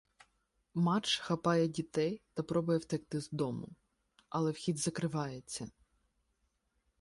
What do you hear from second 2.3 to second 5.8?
та пробує втекти з дому, але вхід закривається.